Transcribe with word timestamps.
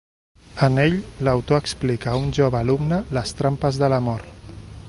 En 0.67 0.79
ell, 0.83 0.95
l'autor 1.27 1.59
explica 1.65 2.11
a 2.13 2.17
un 2.23 2.33
jove 2.39 2.61
alumne 2.63 3.01
les 3.19 3.39
trampes 3.43 3.83
de 3.85 3.95
l'amor. 3.95 4.29